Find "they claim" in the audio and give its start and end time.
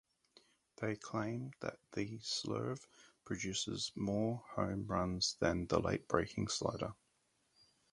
0.77-1.51